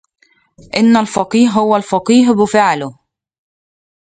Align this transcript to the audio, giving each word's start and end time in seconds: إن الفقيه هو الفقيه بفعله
إن 0.75 0.97
الفقيه 0.97 1.49
هو 1.49 1.75
الفقيه 1.75 2.31
بفعله 2.33 2.99